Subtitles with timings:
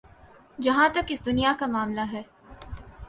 [0.59, 2.21] جہاں تک اس دنیا کا معاملہ ہے۔